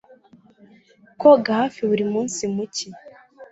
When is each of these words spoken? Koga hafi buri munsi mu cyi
Koga 1.21 1.51
hafi 1.61 1.79
buri 1.89 2.03
munsi 2.13 2.41
mu 2.53 2.63
cyi 2.75 2.89